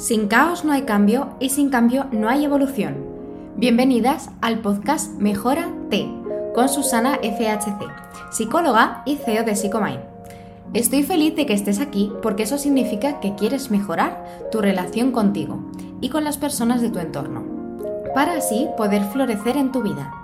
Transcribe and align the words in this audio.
Sin 0.00 0.28
caos 0.28 0.64
no 0.64 0.72
hay 0.72 0.84
cambio 0.84 1.36
y 1.40 1.50
sin 1.50 1.68
cambio 1.68 2.06
no 2.10 2.30
hay 2.30 2.46
evolución. 2.46 3.04
Bienvenidas 3.56 4.30
al 4.40 4.60
podcast 4.60 5.12
Mejora 5.20 5.68
T 5.90 6.08
con 6.54 6.70
Susana 6.70 7.18
FHC, 7.22 8.32
psicóloga 8.32 9.02
y 9.04 9.16
CEO 9.16 9.44
de 9.44 9.54
Psychomind. 9.54 10.00
Estoy 10.72 11.02
feliz 11.02 11.36
de 11.36 11.44
que 11.44 11.52
estés 11.52 11.80
aquí 11.80 12.10
porque 12.22 12.44
eso 12.44 12.56
significa 12.56 13.20
que 13.20 13.34
quieres 13.34 13.70
mejorar 13.70 14.48
tu 14.50 14.62
relación 14.62 15.12
contigo 15.12 15.70
y 16.00 16.08
con 16.08 16.24
las 16.24 16.38
personas 16.38 16.80
de 16.80 16.88
tu 16.88 16.98
entorno, 16.98 17.44
para 18.14 18.38
así 18.38 18.68
poder 18.78 19.04
florecer 19.04 19.58
en 19.58 19.70
tu 19.70 19.82
vida. 19.82 20.14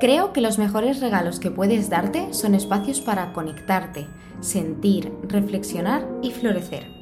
Creo 0.00 0.32
que 0.32 0.40
los 0.40 0.56
mejores 0.56 1.00
regalos 1.00 1.38
que 1.38 1.50
puedes 1.50 1.90
darte 1.90 2.32
son 2.32 2.54
espacios 2.54 3.02
para 3.02 3.34
conectarte, 3.34 4.06
sentir, 4.40 5.12
reflexionar 5.28 6.08
y 6.22 6.30
florecer. 6.30 6.95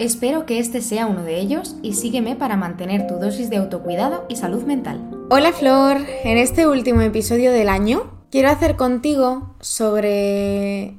Espero 0.00 0.46
que 0.46 0.58
este 0.58 0.80
sea 0.80 1.06
uno 1.06 1.24
de 1.24 1.38
ellos 1.38 1.76
y 1.82 1.92
sígueme 1.92 2.34
para 2.34 2.56
mantener 2.56 3.06
tu 3.06 3.16
dosis 3.16 3.50
de 3.50 3.58
autocuidado 3.58 4.24
y 4.30 4.36
salud 4.36 4.62
mental. 4.62 4.98
Hola 5.28 5.52
Flor, 5.52 5.98
en 6.24 6.38
este 6.38 6.66
último 6.66 7.02
episodio 7.02 7.52
del 7.52 7.68
año 7.68 8.10
quiero 8.30 8.48
hacer 8.48 8.76
contigo 8.76 9.54
sobre 9.60 10.94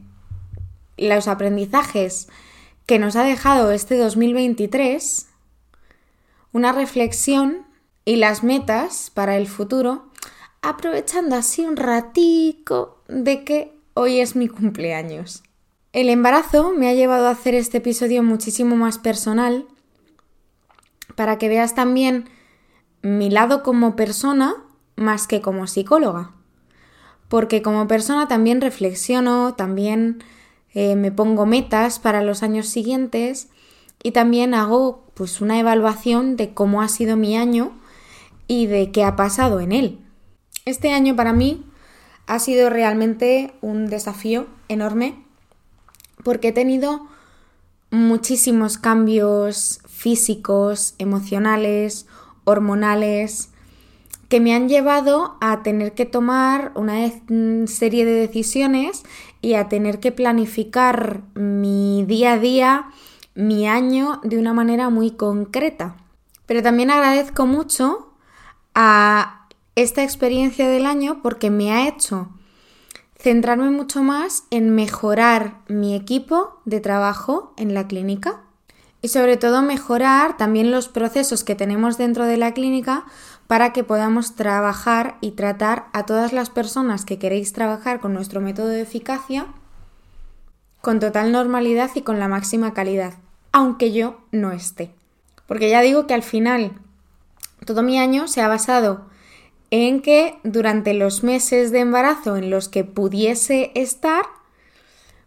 los 0.97 1.27
aprendizajes 1.27 2.27
que 2.85 2.99
nos 2.99 3.15
ha 3.15 3.23
dejado 3.23 3.71
este 3.71 3.97
2023, 3.97 5.29
una 6.51 6.71
reflexión 6.71 7.65
y 8.05 8.17
las 8.17 8.43
metas 8.43 9.09
para 9.11 9.35
el 9.35 9.47
futuro, 9.47 10.11
aprovechando 10.61 11.35
así 11.35 11.65
un 11.65 11.75
ratico 11.75 13.01
de 13.07 13.43
que 13.45 13.73
hoy 13.95 14.19
es 14.19 14.35
mi 14.35 14.47
cumpleaños. 14.47 15.41
El 15.93 16.07
embarazo 16.07 16.71
me 16.71 16.87
ha 16.87 16.93
llevado 16.93 17.27
a 17.27 17.31
hacer 17.31 17.53
este 17.53 17.79
episodio 17.79 18.23
muchísimo 18.23 18.77
más 18.77 18.97
personal 18.97 19.65
para 21.15 21.37
que 21.37 21.49
veas 21.49 21.75
también 21.75 22.29
mi 23.01 23.29
lado 23.29 23.61
como 23.61 23.97
persona 23.97 24.55
más 24.95 25.27
que 25.27 25.41
como 25.41 25.67
psicóloga. 25.67 26.31
Porque 27.27 27.61
como 27.61 27.89
persona 27.89 28.29
también 28.29 28.61
reflexiono, 28.61 29.55
también 29.55 30.23
eh, 30.73 30.95
me 30.95 31.11
pongo 31.11 31.45
metas 31.45 31.99
para 31.99 32.23
los 32.23 32.41
años 32.41 32.67
siguientes 32.67 33.49
y 34.01 34.11
también 34.11 34.53
hago 34.53 35.11
pues 35.13 35.41
una 35.41 35.59
evaluación 35.59 36.37
de 36.37 36.53
cómo 36.53 36.81
ha 36.81 36.87
sido 36.87 37.17
mi 37.17 37.35
año 37.35 37.77
y 38.47 38.67
de 38.67 38.93
qué 38.93 39.03
ha 39.03 39.17
pasado 39.17 39.59
en 39.59 39.73
él. 39.73 39.99
Este 40.63 40.93
año 40.93 41.17
para 41.17 41.33
mí 41.33 41.65
ha 42.27 42.39
sido 42.39 42.69
realmente 42.69 43.51
un 43.59 43.87
desafío 43.87 44.47
enorme 44.69 45.29
porque 46.23 46.49
he 46.49 46.51
tenido 46.51 47.07
muchísimos 47.91 48.77
cambios 48.77 49.81
físicos, 49.87 50.95
emocionales, 50.97 52.07
hormonales, 52.43 53.49
que 54.29 54.39
me 54.39 54.55
han 54.55 54.69
llevado 54.69 55.35
a 55.41 55.61
tener 55.61 55.93
que 55.93 56.05
tomar 56.05 56.71
una 56.75 56.95
serie 57.67 58.05
de 58.05 58.13
decisiones 58.13 59.03
y 59.41 59.55
a 59.55 59.67
tener 59.67 59.99
que 59.99 60.13
planificar 60.13 61.21
mi 61.33 62.05
día 62.07 62.33
a 62.33 62.39
día, 62.39 62.85
mi 63.35 63.67
año 63.67 64.21
de 64.23 64.37
una 64.37 64.53
manera 64.53 64.89
muy 64.89 65.11
concreta. 65.11 65.97
Pero 66.45 66.63
también 66.63 66.91
agradezco 66.91 67.45
mucho 67.45 68.13
a 68.73 69.47
esta 69.75 70.01
experiencia 70.03 70.69
del 70.69 70.85
año 70.85 71.21
porque 71.21 71.49
me 71.49 71.73
ha 71.73 71.89
hecho 71.89 72.29
centrarme 73.21 73.69
mucho 73.69 74.01
más 74.01 74.43
en 74.49 74.73
mejorar 74.73 75.59
mi 75.67 75.95
equipo 75.95 76.59
de 76.65 76.79
trabajo 76.79 77.53
en 77.55 77.73
la 77.73 77.87
clínica 77.87 78.41
y 79.03 79.09
sobre 79.09 79.37
todo 79.37 79.61
mejorar 79.61 80.37
también 80.37 80.71
los 80.71 80.87
procesos 80.87 81.43
que 81.43 81.55
tenemos 81.55 81.97
dentro 81.97 82.25
de 82.25 82.37
la 82.37 82.53
clínica 82.53 83.05
para 83.45 83.73
que 83.73 83.83
podamos 83.83 84.35
trabajar 84.35 85.17
y 85.21 85.31
tratar 85.31 85.85
a 85.93 86.05
todas 86.05 86.33
las 86.33 86.49
personas 86.49 87.05
que 87.05 87.19
queréis 87.19 87.53
trabajar 87.53 87.99
con 87.99 88.13
nuestro 88.13 88.41
método 88.41 88.67
de 88.67 88.81
eficacia 88.81 89.47
con 90.81 90.99
total 90.99 91.31
normalidad 91.31 91.91
y 91.93 92.01
con 92.01 92.19
la 92.19 92.27
máxima 92.27 92.73
calidad, 92.73 93.13
aunque 93.51 93.91
yo 93.91 94.19
no 94.31 94.51
esté. 94.51 94.91
Porque 95.45 95.69
ya 95.69 95.81
digo 95.81 96.07
que 96.07 96.15
al 96.15 96.23
final 96.23 96.71
todo 97.65 97.83
mi 97.83 97.99
año 97.99 98.27
se 98.27 98.41
ha 98.41 98.47
basado 98.47 99.10
en 99.71 100.01
que 100.01 100.37
durante 100.43 100.93
los 100.93 101.23
meses 101.23 101.71
de 101.71 101.79
embarazo 101.79 102.35
en 102.35 102.49
los 102.49 102.67
que 102.67 102.83
pudiese 102.83 103.71
estar, 103.73 104.25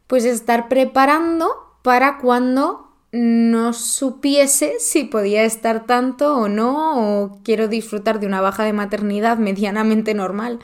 pues 0.07 0.27
estar 0.27 0.69
preparando 0.69 1.51
para 1.83 2.19
cuando 2.19 2.93
no 3.11 3.73
supiese 3.73 4.75
si 4.81 5.05
podía 5.05 5.45
estar 5.45 5.87
tanto 5.87 6.37
o 6.37 6.49
no, 6.49 7.23
o 7.23 7.41
quiero 7.43 7.69
disfrutar 7.69 8.21
de 8.21 8.27
una 8.27 8.41
baja 8.41 8.65
de 8.65 8.73
maternidad 8.73 9.39
medianamente 9.39 10.15
normal 10.15 10.61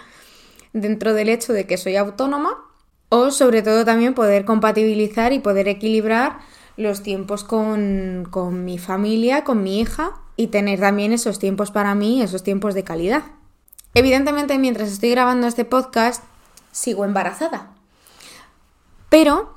dentro 0.72 1.14
del 1.14 1.30
hecho 1.30 1.52
de 1.52 1.66
que 1.66 1.78
soy 1.78 1.96
autónoma, 1.96 2.56
o 3.08 3.30
sobre 3.32 3.62
todo 3.62 3.84
también 3.84 4.14
poder 4.14 4.44
compatibilizar 4.44 5.32
y 5.32 5.40
poder 5.40 5.66
equilibrar 5.66 6.38
los 6.76 7.02
tiempos 7.02 7.42
con, 7.44 8.28
con 8.30 8.64
mi 8.64 8.78
familia, 8.78 9.42
con 9.42 9.64
mi 9.64 9.80
hija, 9.80 10.20
y 10.36 10.48
tener 10.48 10.78
también 10.80 11.12
esos 11.12 11.38
tiempos 11.38 11.70
para 11.70 11.94
mí, 11.94 12.22
esos 12.22 12.44
tiempos 12.44 12.74
de 12.74 12.84
calidad. 12.84 13.24
Evidentemente, 13.94 14.58
mientras 14.58 14.90
estoy 14.90 15.10
grabando 15.10 15.46
este 15.46 15.64
podcast, 15.64 16.22
sigo 16.72 17.04
embarazada. 17.04 17.70
Pero, 19.08 19.54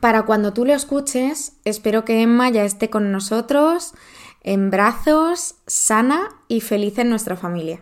para 0.00 0.22
cuando 0.22 0.52
tú 0.52 0.64
lo 0.64 0.74
escuches, 0.74 1.52
espero 1.64 2.04
que 2.04 2.22
Emma 2.22 2.50
ya 2.50 2.64
esté 2.64 2.90
con 2.90 3.12
nosotros, 3.12 3.94
en 4.42 4.70
brazos, 4.70 5.54
sana 5.66 6.30
y 6.48 6.60
feliz 6.60 6.98
en 6.98 7.10
nuestra 7.10 7.36
familia. 7.36 7.80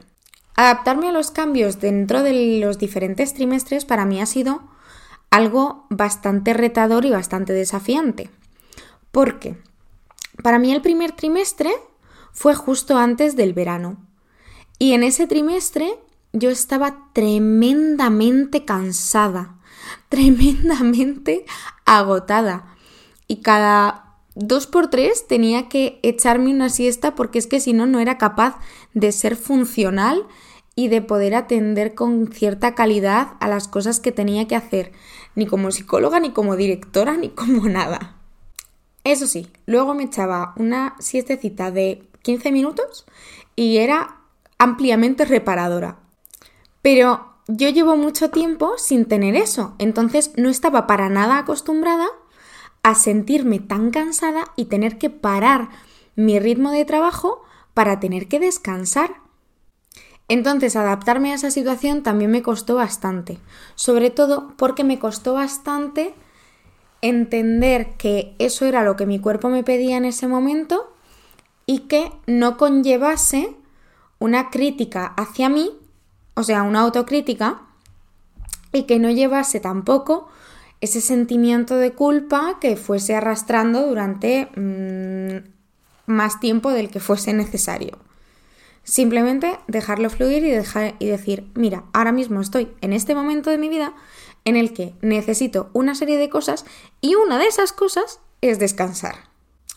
Adaptarme 0.54 1.08
a 1.08 1.12
los 1.12 1.30
cambios 1.30 1.80
dentro 1.80 2.22
de 2.22 2.60
los 2.60 2.78
diferentes 2.78 3.32
trimestres 3.32 3.84
para 3.84 4.04
mí 4.04 4.20
ha 4.20 4.26
sido 4.26 4.62
algo 5.30 5.86
bastante 5.88 6.52
retador 6.52 7.06
y 7.06 7.10
bastante 7.10 7.54
desafiante. 7.54 8.28
Porque 9.10 9.56
para 10.42 10.58
mí 10.58 10.70
el 10.72 10.82
primer 10.82 11.12
trimestre 11.12 11.72
fue 12.32 12.54
justo 12.54 12.98
antes 12.98 13.34
del 13.34 13.54
verano. 13.54 13.96
Y 14.82 14.94
en 14.94 15.04
ese 15.04 15.28
trimestre 15.28 15.94
yo 16.32 16.50
estaba 16.50 17.08
tremendamente 17.12 18.64
cansada, 18.64 19.60
tremendamente 20.08 21.44
agotada. 21.84 22.74
Y 23.28 23.42
cada 23.42 24.16
dos 24.34 24.66
por 24.66 24.90
tres 24.90 25.28
tenía 25.28 25.68
que 25.68 26.00
echarme 26.02 26.50
una 26.50 26.68
siesta 26.68 27.14
porque 27.14 27.38
es 27.38 27.46
que 27.46 27.60
si 27.60 27.72
no, 27.72 27.86
no 27.86 28.00
era 28.00 28.18
capaz 28.18 28.58
de 28.92 29.12
ser 29.12 29.36
funcional 29.36 30.26
y 30.74 30.88
de 30.88 31.00
poder 31.00 31.36
atender 31.36 31.94
con 31.94 32.32
cierta 32.32 32.74
calidad 32.74 33.34
a 33.38 33.46
las 33.46 33.68
cosas 33.68 34.00
que 34.00 34.10
tenía 34.10 34.48
que 34.48 34.56
hacer, 34.56 34.90
ni 35.36 35.46
como 35.46 35.70
psicóloga, 35.70 36.18
ni 36.18 36.32
como 36.32 36.56
directora, 36.56 37.16
ni 37.16 37.28
como 37.28 37.68
nada. 37.68 38.16
Eso 39.04 39.28
sí, 39.28 39.46
luego 39.64 39.94
me 39.94 40.02
echaba 40.02 40.54
una 40.56 40.96
siestecita 40.98 41.70
de 41.70 42.02
15 42.22 42.50
minutos 42.50 43.06
y 43.54 43.76
era 43.76 44.18
ampliamente 44.62 45.24
reparadora. 45.24 45.96
Pero 46.82 47.34
yo 47.48 47.68
llevo 47.68 47.96
mucho 47.96 48.30
tiempo 48.30 48.74
sin 48.78 49.06
tener 49.06 49.34
eso, 49.34 49.74
entonces 49.78 50.30
no 50.36 50.48
estaba 50.48 50.86
para 50.86 51.08
nada 51.08 51.38
acostumbrada 51.38 52.06
a 52.84 52.94
sentirme 52.94 53.58
tan 53.58 53.90
cansada 53.90 54.44
y 54.54 54.66
tener 54.66 54.98
que 54.98 55.10
parar 55.10 55.68
mi 56.14 56.38
ritmo 56.38 56.70
de 56.70 56.84
trabajo 56.84 57.42
para 57.74 57.98
tener 57.98 58.28
que 58.28 58.38
descansar. 58.38 59.16
Entonces 60.28 60.76
adaptarme 60.76 61.32
a 61.32 61.34
esa 61.34 61.50
situación 61.50 62.04
también 62.04 62.30
me 62.30 62.42
costó 62.42 62.76
bastante, 62.76 63.40
sobre 63.74 64.10
todo 64.10 64.52
porque 64.56 64.84
me 64.84 65.00
costó 65.00 65.34
bastante 65.34 66.14
entender 67.00 67.96
que 67.96 68.36
eso 68.38 68.64
era 68.64 68.84
lo 68.84 68.94
que 68.94 69.06
mi 69.06 69.18
cuerpo 69.18 69.48
me 69.48 69.64
pedía 69.64 69.96
en 69.96 70.04
ese 70.04 70.28
momento 70.28 70.94
y 71.66 71.80
que 71.80 72.12
no 72.28 72.56
conllevase 72.56 73.56
una 74.22 74.50
crítica 74.50 75.06
hacia 75.16 75.48
mí, 75.48 75.70
o 76.34 76.44
sea, 76.44 76.62
una 76.62 76.80
autocrítica, 76.80 77.62
y 78.72 78.84
que 78.84 79.00
no 79.00 79.10
llevase 79.10 79.58
tampoco 79.58 80.28
ese 80.80 81.00
sentimiento 81.00 81.76
de 81.76 81.92
culpa 81.92 82.58
que 82.60 82.76
fuese 82.76 83.14
arrastrando 83.16 83.86
durante 83.86 84.48
mm, 84.56 85.48
más 86.06 86.40
tiempo 86.40 86.70
del 86.70 86.88
que 86.88 87.00
fuese 87.00 87.32
necesario. 87.32 87.98
Simplemente 88.84 89.58
dejarlo 89.66 90.08
fluir 90.08 90.44
y, 90.44 90.50
dejar, 90.50 90.94
y 91.00 91.06
decir, 91.06 91.50
mira, 91.54 91.84
ahora 91.92 92.12
mismo 92.12 92.40
estoy 92.40 92.72
en 92.80 92.92
este 92.92 93.14
momento 93.14 93.50
de 93.50 93.58
mi 93.58 93.68
vida 93.68 93.92
en 94.44 94.56
el 94.56 94.72
que 94.72 94.94
necesito 95.02 95.70
una 95.72 95.94
serie 95.94 96.16
de 96.16 96.28
cosas 96.28 96.64
y 97.00 97.16
una 97.16 97.38
de 97.38 97.46
esas 97.46 97.72
cosas 97.72 98.20
es 98.40 98.58
descansar. 98.58 99.16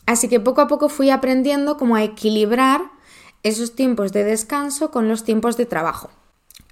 Así 0.06 0.28
que 0.28 0.40
poco 0.40 0.62
a 0.62 0.68
poco 0.68 0.88
fui 0.90 1.10
aprendiendo 1.10 1.78
cómo 1.78 1.96
a 1.96 2.04
equilibrar 2.04 2.95
esos 3.46 3.76
tiempos 3.76 4.12
de 4.12 4.24
descanso 4.24 4.90
con 4.90 5.08
los 5.08 5.24
tiempos 5.24 5.56
de 5.56 5.68
trabajo. 5.68 6.10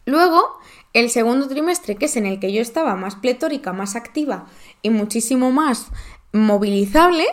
Luego, 0.06 0.58
el 0.94 1.12
segundo 1.12 1.48
trimestre, 1.48 1.96
que 1.96 2.06
es 2.06 2.18
en 2.18 2.26
el 2.26 2.40
que 2.40 2.52
yo 2.52 2.62
estaba 2.62 2.96
más 2.96 3.16
pletórica, 3.16 3.74
más 3.74 3.96
activa 3.96 4.48
y 4.82 4.90
muchísimo 4.90 5.52
más 5.52 5.88
movilizable, 6.32 7.26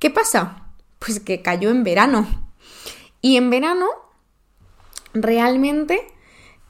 ¿qué 0.00 0.10
pasa? 0.10 0.66
Pues 0.98 1.20
que 1.20 1.42
cayó 1.42 1.70
en 1.70 1.84
verano. 1.84 2.26
Y 3.20 3.36
en 3.36 3.50
verano, 3.50 3.86
realmente, 5.14 6.04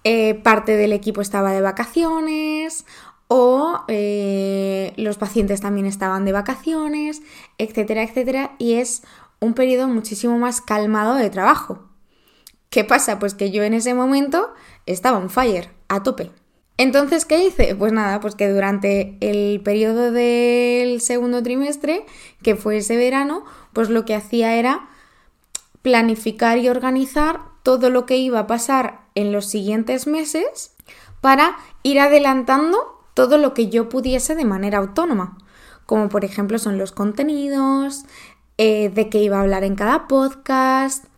eh, 0.04 0.34
parte 0.34 0.76
del 0.76 0.92
equipo 0.92 1.22
estaba 1.22 1.52
de 1.52 1.62
vacaciones 1.62 2.84
o 3.26 3.84
eh, 3.88 4.92
los 4.98 5.16
pacientes 5.16 5.62
también 5.62 5.86
estaban 5.86 6.26
de 6.26 6.32
vacaciones, 6.32 7.22
etcétera, 7.56 8.02
etcétera. 8.02 8.54
Y 8.58 8.74
es 8.74 9.02
un 9.40 9.54
periodo 9.54 9.88
muchísimo 9.88 10.38
más 10.38 10.60
calmado 10.60 11.14
de 11.14 11.30
trabajo. 11.30 11.91
¿Qué 12.72 12.84
pasa? 12.84 13.18
Pues 13.18 13.34
que 13.34 13.50
yo 13.50 13.62
en 13.64 13.74
ese 13.74 13.92
momento 13.92 14.54
estaba 14.86 15.18
on 15.18 15.28
fire, 15.28 15.68
a 15.88 16.02
tope. 16.02 16.30
Entonces, 16.78 17.26
¿qué 17.26 17.44
hice? 17.44 17.74
Pues 17.76 17.92
nada, 17.92 18.18
pues 18.20 18.34
que 18.34 18.48
durante 18.48 19.18
el 19.20 19.60
periodo 19.60 20.10
del 20.10 21.02
segundo 21.02 21.42
trimestre, 21.42 22.06
que 22.42 22.56
fue 22.56 22.78
ese 22.78 22.96
verano, 22.96 23.44
pues 23.74 23.90
lo 23.90 24.06
que 24.06 24.14
hacía 24.14 24.54
era 24.54 24.88
planificar 25.82 26.56
y 26.56 26.70
organizar 26.70 27.40
todo 27.62 27.90
lo 27.90 28.06
que 28.06 28.16
iba 28.16 28.38
a 28.38 28.46
pasar 28.46 29.02
en 29.14 29.32
los 29.32 29.44
siguientes 29.44 30.06
meses 30.06 30.74
para 31.20 31.58
ir 31.82 32.00
adelantando 32.00 33.04
todo 33.12 33.36
lo 33.36 33.52
que 33.52 33.68
yo 33.68 33.90
pudiese 33.90 34.34
de 34.34 34.46
manera 34.46 34.78
autónoma, 34.78 35.36
como 35.84 36.08
por 36.08 36.24
ejemplo 36.24 36.58
son 36.58 36.78
los 36.78 36.92
contenidos, 36.92 38.06
eh, 38.56 38.88
de 38.88 39.10
qué 39.10 39.18
iba 39.18 39.36
a 39.36 39.42
hablar 39.42 39.62
en 39.62 39.76
cada 39.76 40.08
podcast, 40.08 41.11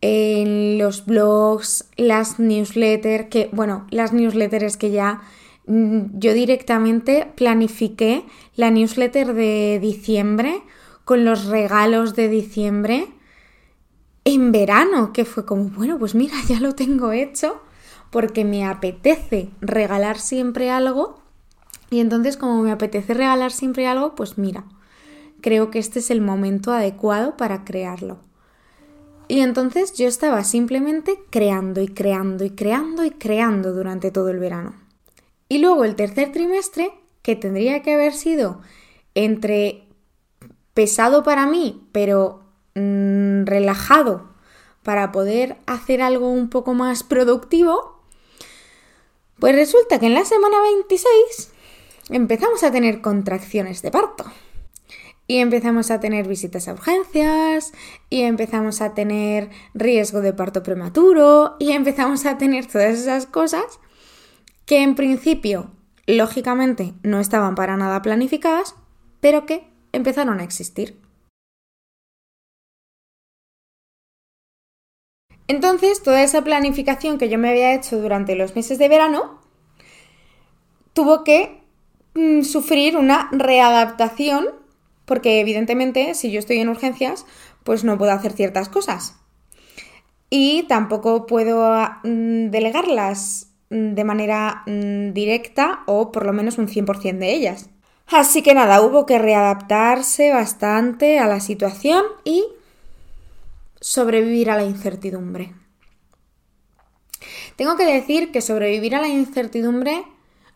en 0.00 0.78
los 0.78 1.06
blogs, 1.06 1.88
las 1.96 2.38
newsletters, 2.38 3.28
que 3.28 3.48
bueno, 3.52 3.86
las 3.90 4.12
newsletters 4.12 4.76
que 4.76 4.90
ya 4.90 5.22
mm, 5.66 6.18
yo 6.18 6.34
directamente 6.34 7.32
planifiqué 7.34 8.24
la 8.54 8.70
newsletter 8.70 9.34
de 9.34 9.78
diciembre 9.80 10.62
con 11.04 11.24
los 11.24 11.46
regalos 11.46 12.14
de 12.14 12.28
diciembre 12.28 13.08
en 14.24 14.50
verano, 14.50 15.12
que 15.12 15.24
fue 15.24 15.46
como, 15.46 15.70
bueno, 15.70 15.98
pues 15.98 16.14
mira, 16.14 16.34
ya 16.48 16.60
lo 16.60 16.74
tengo 16.74 17.12
hecho 17.12 17.62
porque 18.10 18.44
me 18.44 18.64
apetece 18.64 19.50
regalar 19.60 20.18
siempre 20.18 20.70
algo 20.70 21.20
y 21.90 22.00
entonces 22.00 22.36
como 22.36 22.62
me 22.62 22.72
apetece 22.72 23.14
regalar 23.14 23.52
siempre 23.52 23.86
algo, 23.86 24.14
pues 24.14 24.38
mira, 24.38 24.64
creo 25.40 25.70
que 25.70 25.78
este 25.78 26.00
es 26.00 26.10
el 26.10 26.20
momento 26.20 26.72
adecuado 26.72 27.36
para 27.36 27.64
crearlo. 27.64 28.18
Y 29.28 29.40
entonces 29.40 29.94
yo 29.94 30.06
estaba 30.06 30.44
simplemente 30.44 31.18
creando 31.30 31.80
y 31.80 31.88
creando 31.88 32.44
y 32.44 32.50
creando 32.50 33.04
y 33.04 33.10
creando 33.10 33.72
durante 33.72 34.10
todo 34.10 34.28
el 34.28 34.38
verano. 34.38 34.74
Y 35.48 35.58
luego 35.58 35.84
el 35.84 35.96
tercer 35.96 36.32
trimestre, 36.32 36.92
que 37.22 37.36
tendría 37.36 37.82
que 37.82 37.94
haber 37.94 38.12
sido 38.12 38.60
entre 39.14 39.82
pesado 40.74 41.22
para 41.22 41.46
mí, 41.46 41.88
pero 41.92 42.42
mm, 42.74 43.44
relajado 43.46 44.28
para 44.82 45.10
poder 45.10 45.56
hacer 45.66 46.02
algo 46.02 46.30
un 46.30 46.48
poco 46.48 46.74
más 46.74 47.02
productivo, 47.02 48.00
pues 49.40 49.54
resulta 49.56 49.98
que 49.98 50.06
en 50.06 50.14
la 50.14 50.24
semana 50.24 50.60
26 50.60 51.50
empezamos 52.10 52.62
a 52.62 52.70
tener 52.70 53.00
contracciones 53.00 53.82
de 53.82 53.90
parto. 53.90 54.24
Y 55.26 55.38
empezamos 55.38 55.90
a 55.90 55.98
tener 55.98 56.28
visitas 56.28 56.68
a 56.68 56.72
urgencias, 56.72 57.72
y 58.10 58.22
empezamos 58.22 58.80
a 58.80 58.94
tener 58.94 59.50
riesgo 59.74 60.20
de 60.20 60.32
parto 60.32 60.62
prematuro, 60.62 61.56
y 61.58 61.72
empezamos 61.72 62.26
a 62.26 62.38
tener 62.38 62.66
todas 62.66 62.98
esas 62.98 63.26
cosas 63.26 63.80
que 64.66 64.82
en 64.82 64.94
principio, 64.94 65.70
lógicamente, 66.06 66.94
no 67.02 67.20
estaban 67.20 67.54
para 67.54 67.76
nada 67.76 68.02
planificadas, 68.02 68.74
pero 69.20 69.46
que 69.46 69.68
empezaron 69.92 70.40
a 70.40 70.44
existir. 70.44 71.00
Entonces, 75.48 76.02
toda 76.02 76.22
esa 76.22 76.42
planificación 76.42 77.18
que 77.18 77.28
yo 77.28 77.38
me 77.38 77.50
había 77.50 77.74
hecho 77.74 78.00
durante 78.00 78.34
los 78.34 78.56
meses 78.56 78.78
de 78.78 78.88
verano 78.88 79.40
tuvo 80.92 81.22
que 81.24 81.62
mm, 82.14 82.42
sufrir 82.42 82.96
una 82.96 83.28
readaptación 83.30 84.48
porque 85.06 85.40
evidentemente 85.40 86.14
si 86.14 86.30
yo 86.30 86.38
estoy 86.38 86.58
en 86.58 86.68
urgencias, 86.68 87.24
pues 87.64 87.84
no 87.84 87.96
puedo 87.96 88.12
hacer 88.12 88.32
ciertas 88.32 88.68
cosas. 88.68 89.16
Y 90.28 90.64
tampoco 90.64 91.26
puedo 91.26 91.72
mm, 92.04 92.50
delegarlas 92.50 93.48
mm, 93.70 93.94
de 93.94 94.04
manera 94.04 94.62
mm, 94.66 95.12
directa 95.12 95.84
o 95.86 96.12
por 96.12 96.26
lo 96.26 96.32
menos 96.32 96.58
un 96.58 96.68
100% 96.68 97.18
de 97.18 97.32
ellas. 97.32 97.70
Así 98.08 98.42
que 98.42 98.54
nada, 98.54 98.82
hubo 98.82 99.06
que 99.06 99.18
readaptarse 99.18 100.32
bastante 100.32 101.18
a 101.18 101.26
la 101.26 101.40
situación 101.40 102.04
y 102.24 102.44
sobrevivir 103.80 104.50
a 104.50 104.56
la 104.56 104.64
incertidumbre. 104.64 105.54
Tengo 107.56 107.76
que 107.76 107.86
decir 107.86 108.30
que 108.30 108.42
sobrevivir 108.42 108.94
a 108.94 109.00
la 109.00 109.08
incertidumbre 109.08 110.04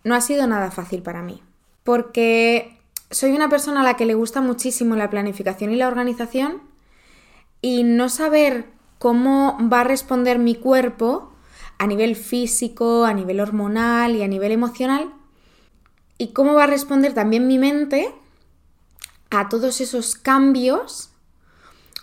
no 0.05 0.15
ha 0.15 0.21
sido 0.21 0.47
nada 0.47 0.71
fácil 0.71 1.03
para 1.03 1.23
mí, 1.23 1.43
porque 1.83 2.80
soy 3.11 3.33
una 3.33 3.49
persona 3.49 3.81
a 3.81 3.85
la 3.85 3.95
que 3.95 4.07
le 4.07 4.15
gusta 4.15 4.41
muchísimo 4.41 4.97
la 4.97 5.11
planificación 5.11 5.73
y 5.73 5.77
la 5.77 5.89
organización 5.89 6.63
y 7.61 7.83
no 7.83 8.09
saber 8.09 8.67
cómo 8.99 9.59
va 9.73 9.81
a 9.81 9.85
responder 9.85 10.39
mi 10.39 10.55
cuerpo 10.55 11.33
a 11.79 11.87
nivel 11.87 12.15
físico, 12.15 13.05
a 13.05 13.15
nivel 13.15 13.41
hormonal 13.41 14.15
y 14.15 14.23
a 14.23 14.29
nivel 14.29 14.53
emocional 14.53 15.13
y 16.19 16.33
cómo 16.33 16.55
va 16.55 16.65
a 16.65 16.69
responder 16.69 17.15
también 17.15 17.47
mi 17.47 17.59
mente 17.59 18.15
a 19.31 19.49
todos 19.49 19.81
esos 19.81 20.15
cambios 20.15 21.11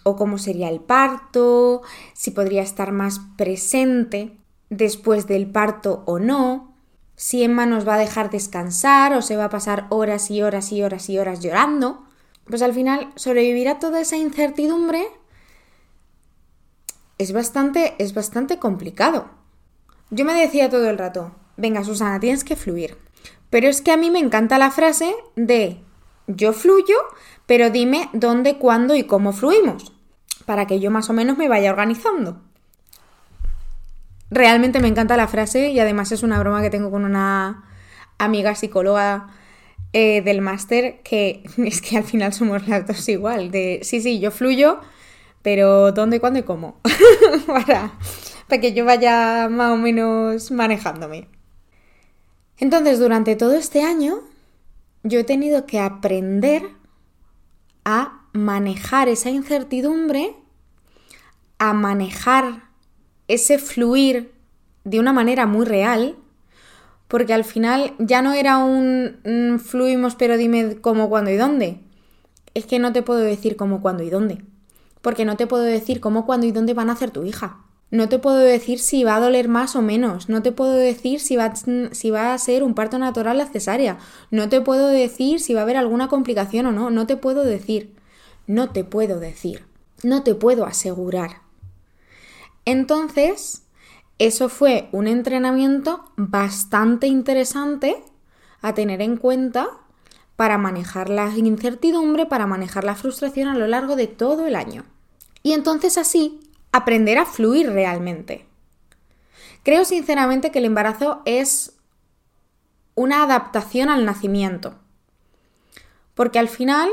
o 0.03 0.15
cómo 0.15 0.37
sería 0.37 0.69
el 0.69 0.79
parto, 0.79 1.83
si 2.13 2.31
podría 2.31 2.61
estar 2.61 2.91
más 2.91 3.19
presente 3.37 4.37
después 4.69 5.27
del 5.27 5.49
parto 5.49 6.03
o 6.05 6.19
no, 6.19 6.66
si 7.17 7.43
Emma 7.43 7.65
nos 7.65 7.85
va 7.85 7.95
a 7.95 7.99
dejar 7.99 8.29
descansar 8.29 9.13
o 9.13 9.23
se 9.23 9.35
va 9.35 9.45
a 9.45 9.49
pasar 9.49 9.87
horas 9.89 10.29
y 10.29 10.43
horas 10.43 10.71
y 10.71 10.83
horas 10.83 11.09
y 11.09 11.17
horas 11.17 11.41
llorando, 11.41 12.05
pues 12.45 12.61
al 12.61 12.73
final 12.73 13.11
sobrevivir 13.15 13.67
a 13.67 13.79
toda 13.79 13.99
esa 13.99 14.17
incertidumbre 14.17 15.07
es 17.17 17.33
bastante, 17.33 17.95
es 17.97 18.13
bastante 18.13 18.59
complicado. 18.59 19.29
Yo 20.11 20.25
me 20.25 20.33
decía 20.33 20.69
todo 20.69 20.89
el 20.89 20.99
rato, 20.99 21.35
venga 21.57 21.83
Susana, 21.83 22.19
tienes 22.19 22.43
que 22.43 22.55
fluir. 22.55 22.97
Pero 23.49 23.67
es 23.67 23.81
que 23.81 23.91
a 23.91 23.97
mí 23.97 24.11
me 24.11 24.19
encanta 24.19 24.59
la 24.59 24.69
frase 24.69 25.15
de 25.35 25.81
yo 26.27 26.53
fluyo, 26.53 26.97
pero 27.47 27.71
dime 27.71 28.11
dónde, 28.13 28.59
cuándo 28.59 28.95
y 28.95 29.05
cómo 29.05 29.33
fluimos, 29.33 29.91
para 30.45 30.67
que 30.67 30.79
yo 30.79 30.91
más 30.91 31.09
o 31.09 31.13
menos 31.13 31.35
me 31.35 31.49
vaya 31.49 31.71
organizando. 31.71 32.43
Realmente 34.29 34.79
me 34.79 34.87
encanta 34.87 35.15
la 35.17 35.27
frase 35.27 35.69
y 35.69 35.79
además 35.79 36.11
es 36.11 36.23
una 36.23 36.39
broma 36.39 36.61
que 36.61 36.69
tengo 36.69 36.91
con 36.91 37.05
una 37.05 37.63
amiga 38.17 38.55
psicóloga 38.55 39.27
eh, 39.93 40.21
del 40.21 40.41
máster 40.41 41.01
que 41.03 41.43
es 41.57 41.81
que 41.81 41.97
al 41.97 42.03
final 42.03 42.33
somos 42.33 42.67
las 42.67 42.85
dos 42.85 43.07
igual. 43.09 43.51
De 43.51 43.79
sí, 43.83 44.01
sí, 44.01 44.19
yo 44.19 44.31
fluyo, 44.31 44.79
pero 45.41 45.91
¿dónde, 45.91 46.19
cuándo 46.19 46.39
y 46.39 46.43
cómo? 46.43 46.81
para, 47.47 47.93
para 48.47 48.61
que 48.61 48.73
yo 48.73 48.85
vaya 48.85 49.47
más 49.49 49.71
o 49.71 49.77
menos 49.77 50.51
manejándome. 50.51 51.29
Entonces, 52.59 52.99
durante 52.99 53.35
todo 53.35 53.53
este 53.53 53.83
año, 53.83 54.21
yo 55.03 55.19
he 55.19 55.23
tenido 55.23 55.65
que 55.65 55.79
aprender 55.79 56.63
a 57.85 58.25
manejar 58.33 59.07
esa 59.09 59.29
incertidumbre, 59.29 60.35
a 61.59 61.73
manejar 61.73 62.66
ese 63.27 63.57
fluir 63.57 64.31
de 64.83 64.99
una 64.99 65.13
manera 65.13 65.45
muy 65.45 65.65
real, 65.65 66.15
porque 67.07 67.33
al 67.33 67.43
final 67.43 67.93
ya 67.99 68.21
no 68.21 68.33
era 68.33 68.57
un 68.57 69.61
fluimos 69.63 70.15
pero 70.15 70.37
dime 70.37 70.77
cómo, 70.81 71.09
cuándo 71.09 71.31
y 71.31 71.37
dónde. 71.37 71.79
Es 72.53 72.65
que 72.65 72.79
no 72.79 72.91
te 72.91 73.03
puedo 73.03 73.19
decir 73.19 73.55
cómo, 73.55 73.81
cuándo 73.81 74.03
y 74.03 74.09
dónde. 74.09 74.43
Porque 75.01 75.25
no 75.25 75.37
te 75.37 75.47
puedo 75.47 75.63
decir 75.63 75.99
cómo, 75.99 76.25
cuándo 76.25 76.47
y 76.47 76.51
dónde 76.51 76.73
van 76.73 76.89
a 76.89 76.93
hacer 76.93 77.11
tu 77.11 77.23
hija. 77.23 77.59
No 77.89 78.09
te 78.09 78.19
puedo 78.19 78.39
decir 78.39 78.79
si 78.79 79.05
va 79.05 79.15
a 79.15 79.19
doler 79.19 79.47
más 79.47 79.75
o 79.75 79.81
menos. 79.81 80.27
No 80.27 80.41
te 80.41 80.51
puedo 80.51 80.73
decir 80.73 81.21
si 81.21 81.37
va, 81.37 81.53
si 81.55 82.09
va 82.09 82.33
a 82.33 82.37
ser 82.37 82.63
un 82.63 82.73
parto 82.73 82.99
natural 82.99 83.37
la 83.37 83.45
cesárea. 83.45 83.97
No 84.31 84.49
te 84.49 84.59
puedo 84.59 84.87
decir 84.87 85.39
si 85.39 85.53
va 85.53 85.61
a 85.61 85.63
haber 85.63 85.77
alguna 85.77 86.09
complicación 86.09 86.65
o 86.65 86.71
no. 86.73 86.89
No 86.89 87.07
te 87.07 87.15
puedo 87.15 87.43
decir. 87.43 87.95
No 88.45 88.71
te 88.71 88.83
puedo 88.83 89.19
decir. 89.19 89.63
No 90.03 90.23
te 90.23 90.35
puedo 90.35 90.65
asegurar. 90.65 91.46
Entonces, 92.67 93.63
eso 94.19 94.49
fue 94.49 94.89
un 94.91 95.07
entrenamiento 95.07 96.03
bastante 96.17 97.07
interesante 97.07 98.03
a 98.61 98.73
tener 98.73 99.01
en 99.01 99.15
cuenta 99.15 99.69
para 100.35 100.57
manejar 100.57 101.09
la 101.09 101.29
incertidumbre, 101.29 102.25
para 102.25 102.45
manejar 102.45 102.83
la 102.83 102.95
frustración 102.95 103.47
a 103.47 103.55
lo 103.55 103.67
largo 103.67 103.95
de 103.95 104.07
todo 104.07 104.47
el 104.47 104.57
año. 104.57 104.83
Y 105.43 105.53
entonces 105.53 105.97
así 105.97 106.41
aprender 106.73 107.19
a 107.19 107.25
fluir 107.25 107.71
realmente. 107.71 108.45
Creo 109.63 109.85
sinceramente 109.85 110.51
que 110.51 110.59
el 110.59 110.65
embarazo 110.65 111.21
es 111.23 111.77
una 112.95 113.23
adaptación 113.23 113.87
al 113.87 114.03
nacimiento. 114.03 114.75
Porque 116.15 116.37
al 116.37 116.49
final 116.49 116.89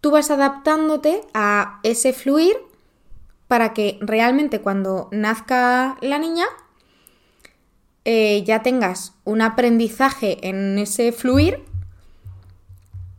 tú 0.00 0.12
vas 0.12 0.30
adaptándote 0.30 1.22
a 1.34 1.80
ese 1.82 2.12
fluir 2.12 2.56
para 3.54 3.72
que 3.72 3.98
realmente 4.00 4.60
cuando 4.60 5.06
nazca 5.12 5.96
la 6.00 6.18
niña 6.18 6.44
eh, 8.04 8.42
ya 8.44 8.64
tengas 8.64 9.12
un 9.22 9.42
aprendizaje 9.42 10.48
en 10.48 10.76
ese 10.76 11.12
fluir 11.12 11.62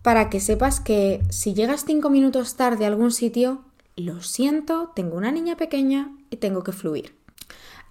para 0.02 0.30
que 0.30 0.42
sepas 0.42 0.82
que 0.82 1.22
si 1.30 1.54
llegas 1.54 1.86
cinco 1.88 2.10
minutos 2.10 2.58
tarde 2.58 2.84
a 2.84 2.90
algún 2.90 3.14
sitio, 3.14 3.62
lo 3.96 4.22
siento, 4.22 4.92
tengo 4.94 5.16
una 5.16 5.32
niña 5.32 5.56
pequeña 5.56 6.12
y 6.30 6.36
tengo 6.36 6.66
que 6.66 6.74
fluir. 6.74 7.16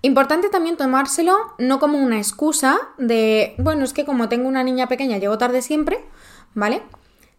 Importante 0.02 0.50
también 0.50 0.76
tomárselo 0.76 1.38
no 1.58 1.80
como 1.80 1.96
una 1.96 2.18
excusa 2.18 2.78
de, 2.98 3.54
bueno, 3.56 3.84
es 3.84 3.94
que 3.94 4.04
como 4.04 4.28
tengo 4.28 4.48
una 4.48 4.62
niña 4.64 4.86
pequeña 4.86 5.16
llego 5.16 5.38
tarde 5.38 5.62
siempre, 5.62 6.04
¿vale? 6.52 6.82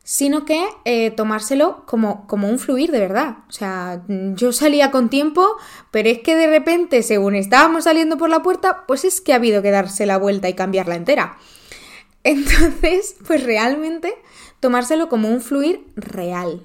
Sino 0.08 0.46
que 0.46 0.64
eh, 0.86 1.12
tomárselo 1.12 1.84
como, 1.86 2.26
como 2.28 2.48
un 2.48 2.60
fluir 2.60 2.92
de 2.92 3.00
verdad. 3.00 3.40
O 3.50 3.52
sea, 3.52 4.04
yo 4.08 4.54
salía 4.54 4.92
con 4.92 5.10
tiempo, 5.10 5.58
pero 5.92 6.08
es 6.08 6.20
que 6.20 6.36
de 6.36 6.48
repente, 6.48 7.04
según 7.04 7.36
estábamos 7.36 7.84
saliendo 7.84 8.18
por 8.18 8.30
la 8.30 8.42
puerta, 8.42 8.86
pues 8.88 9.04
es 9.04 9.20
que 9.20 9.34
ha 9.34 9.38
habido 9.38 9.62
que 9.62 9.72
darse 9.72 10.06
la 10.06 10.18
vuelta 10.18 10.48
y 10.48 10.54
cambiarla 10.54 10.96
entera. 10.96 11.38
Entonces, 12.24 13.18
pues 13.28 13.44
realmente 13.44 14.16
tomárselo 14.62 15.10
como 15.10 15.28
un 15.28 15.42
fluir 15.42 15.86
real, 15.96 16.62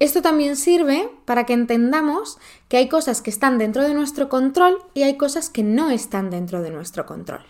esto 0.00 0.22
también 0.22 0.56
sirve 0.56 1.08
para 1.24 1.46
que 1.46 1.52
entendamos 1.52 2.38
que 2.68 2.76
hay 2.76 2.88
cosas 2.88 3.22
que 3.22 3.30
están 3.30 3.58
dentro 3.58 3.82
de 3.82 3.94
nuestro 3.94 4.28
control 4.28 4.78
y 4.92 5.02
hay 5.02 5.16
cosas 5.16 5.48
que 5.48 5.62
no 5.62 5.90
están 5.90 6.30
dentro 6.30 6.62
de 6.62 6.70
nuestro 6.70 7.06
control, 7.06 7.44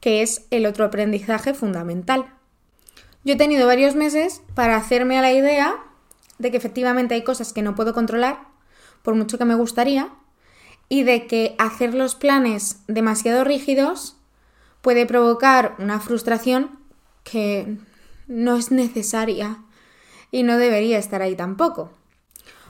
que 0.00 0.22
es 0.22 0.46
el 0.50 0.66
otro 0.66 0.84
aprendizaje 0.84 1.54
fundamental. 1.54 2.34
Yo 3.28 3.34
he 3.34 3.36
tenido 3.36 3.66
varios 3.66 3.94
meses 3.94 4.40
para 4.54 4.76
hacerme 4.76 5.18
a 5.18 5.20
la 5.20 5.30
idea 5.30 5.76
de 6.38 6.50
que 6.50 6.56
efectivamente 6.56 7.14
hay 7.14 7.24
cosas 7.24 7.52
que 7.52 7.60
no 7.60 7.74
puedo 7.74 7.92
controlar, 7.92 8.38
por 9.02 9.16
mucho 9.16 9.36
que 9.36 9.44
me 9.44 9.54
gustaría, 9.54 10.08
y 10.88 11.02
de 11.02 11.26
que 11.26 11.54
hacer 11.58 11.92
los 11.92 12.14
planes 12.14 12.78
demasiado 12.86 13.44
rígidos 13.44 14.16
puede 14.80 15.04
provocar 15.04 15.76
una 15.78 16.00
frustración 16.00 16.78
que 17.22 17.76
no 18.28 18.56
es 18.56 18.70
necesaria 18.70 19.58
y 20.30 20.42
no 20.42 20.56
debería 20.56 20.96
estar 20.96 21.20
ahí 21.20 21.36
tampoco. 21.36 21.90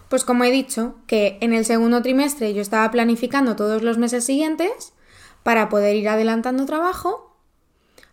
Pues 0.08 0.24
como 0.24 0.42
he 0.42 0.50
dicho, 0.50 0.96
que 1.06 1.38
en 1.40 1.52
el 1.52 1.66
segundo 1.66 2.02
trimestre 2.02 2.52
yo 2.52 2.62
estaba 2.62 2.90
planificando 2.90 3.54
todos 3.54 3.82
los 3.82 3.96
meses 3.96 4.24
siguientes 4.24 4.92
para 5.44 5.68
poder 5.68 5.94
ir 5.94 6.08
adelantando 6.08 6.66
trabajo, 6.66 7.36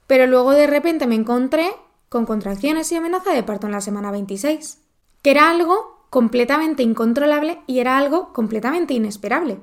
pero 0.06 0.28
luego 0.28 0.52
de 0.52 0.68
repente 0.68 1.08
me 1.08 1.16
encontré 1.16 1.72
con 2.16 2.26
contracciones 2.26 2.90
y 2.94 2.96
amenaza 2.96 3.34
de 3.34 3.44
parto 3.44 3.68
en 3.68 3.74
la 3.74 3.82
semana 3.82 4.10
26, 4.10 4.80
que 5.22 5.32
era 5.32 5.50
algo 5.50 6.08
completamente 6.10 6.82
incontrolable 6.82 7.60
y 7.68 7.80
era 7.80 7.98
algo 7.98 8.32
completamente 8.32 8.94
inesperable. 8.94 9.60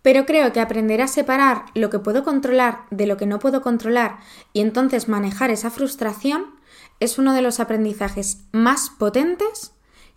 Pero 0.00 0.24
creo 0.24 0.52
que 0.52 0.60
aprender 0.60 1.02
a 1.02 1.08
separar 1.08 1.64
lo 1.74 1.90
que 1.90 1.98
puedo 1.98 2.22
controlar 2.22 2.82
de 2.92 3.06
lo 3.06 3.16
que 3.16 3.26
no 3.26 3.40
puedo 3.40 3.62
controlar 3.62 4.20
y 4.52 4.60
entonces 4.60 5.08
manejar 5.08 5.50
esa 5.50 5.72
frustración 5.72 6.54
es 7.00 7.18
uno 7.18 7.34
de 7.34 7.42
los 7.42 7.58
aprendizajes 7.58 8.44
más 8.52 8.88
potentes 8.88 9.72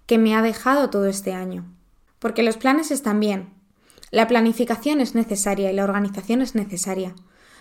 que 0.06 0.20
me 0.20 0.36
ha 0.36 0.44
dejado 0.44 0.92
todo 0.92 1.08
este 1.08 1.34
año. 1.34 1.66
Porque 2.20 2.44
los 2.44 2.58
planes 2.58 2.92
están 2.92 3.20
bien, 3.20 3.56
la 4.12 4.28
planificación 4.28 5.02
es 5.02 5.16
necesaria 5.16 5.72
y 5.72 5.76
la 5.76 5.86
organización 5.86 6.44
es 6.44 6.54
necesaria 6.54 7.16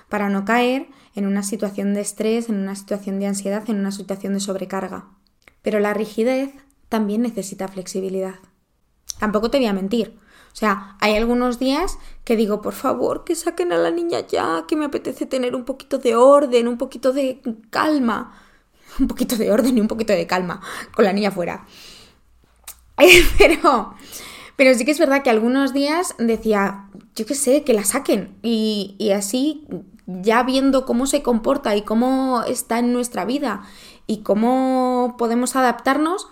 para 0.09 0.29
no 0.29 0.45
caer 0.45 0.89
en 1.15 1.27
una 1.27 1.43
situación 1.43 1.95
de 1.95 2.01
estrés, 2.01 2.49
en 2.49 2.57
una 2.57 2.75
situación 2.75 3.19
de 3.19 3.27
ansiedad, 3.27 3.69
en 3.69 3.81
una 3.81 3.93
situación 3.93 4.35
de 4.35 4.41
sobrecarga. 4.41 5.07
Pero 5.63 5.81
la 5.81 5.95
rigidez 5.95 6.51
también 6.89 7.23
necesita 7.23 7.69
flexibilidad. 7.69 8.35
Tampoco 9.19 9.51
te 9.51 9.59
voy 9.59 9.67
a 9.67 9.73
mentir. 9.73 10.19
O 10.53 10.57
sea, 10.57 10.97
hay 11.01 11.17
algunos 11.17 11.59
días 11.59 11.99
que 12.25 12.37
digo, 12.37 12.63
por 12.63 12.75
favor, 12.75 13.25
que 13.25 13.35
saquen 13.35 13.73
a 13.73 13.77
la 13.77 13.91
niña 13.91 14.21
ya, 14.21 14.65
que 14.69 14.77
me 14.77 14.85
apetece 14.85 15.27
tener 15.27 15.57
un 15.57 15.65
poquito 15.65 15.99
de 15.99 16.15
orden, 16.15 16.69
un 16.69 16.79
poquito 16.79 17.13
de 17.13 17.41
calma. 17.71 18.41
un 18.99 19.09
poquito 19.09 19.37
de 19.37 19.51
orden 19.51 19.77
y 19.77 19.81
un 19.81 19.89
poquito 19.89 20.13
de 20.13 20.27
calma 20.27 20.61
con 20.95 21.05
la 21.05 21.13
niña 21.13 21.31
fuera. 21.31 21.67
pero, 23.39 23.95
pero 24.57 24.75
sí 24.75 24.85
que 24.85 24.91
es 24.91 24.99
verdad 24.99 25.23
que 25.23 25.31
algunos 25.31 25.73
días 25.73 26.15
decía, 26.19 26.87
yo 27.15 27.27
qué 27.27 27.35
sé, 27.35 27.65
que 27.65 27.75
la 27.75 27.85
saquen. 27.85 28.37
Y, 28.43 28.95
y 28.99 29.11
así, 29.11 29.67
ya 30.07 30.43
viendo 30.43 30.85
cómo 30.85 31.07
se 31.07 31.23
comporta 31.23 31.77
y 31.77 31.83
cómo 31.83 32.43
está 32.45 32.79
en 32.79 32.93
nuestra 32.93 33.25
vida 33.25 33.63
y 34.07 34.19
cómo 34.19 35.17
podemos 35.19 35.57
adaptarnos, 35.57 36.29